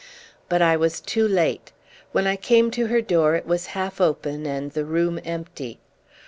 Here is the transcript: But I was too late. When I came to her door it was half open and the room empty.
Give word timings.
But 0.49 0.63
I 0.63 0.77
was 0.77 0.99
too 0.99 1.27
late. 1.27 1.71
When 2.11 2.25
I 2.25 2.35
came 2.35 2.71
to 2.71 2.87
her 2.87 3.01
door 3.01 3.35
it 3.35 3.45
was 3.45 3.67
half 3.77 4.01
open 4.01 4.47
and 4.47 4.71
the 4.71 4.83
room 4.83 5.19
empty. 5.23 5.79